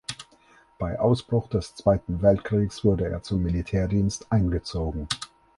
Bei 0.79 0.99
Ausbruch 0.99 1.47
des 1.49 1.75
Zweiten 1.75 2.23
Weltkriegs 2.23 2.83
wurde 2.83 3.07
er 3.07 3.21
zum 3.21 3.43
Militärdienst 3.43 4.31
eingezogen. 4.31 5.07